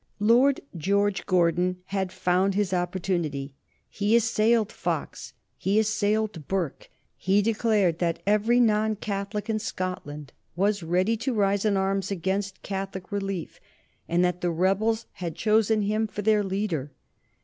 [0.19, 3.53] Lord George Gordon had found his opportunity.
[3.87, 6.89] He assailed Fox; he assailed Burke.
[7.17, 12.63] He declared that every non Catholic in Scotland was ready to rise in arms against
[12.63, 13.59] Catholic relief,
[14.09, 16.89] and that the rebels had chosen him for their leader.